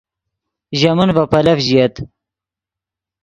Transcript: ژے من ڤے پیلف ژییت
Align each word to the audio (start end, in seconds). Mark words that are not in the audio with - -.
ژے 0.79 0.91
من 0.97 1.09
ڤے 1.15 1.23
پیلف 1.31 1.59
ژییت 1.67 1.95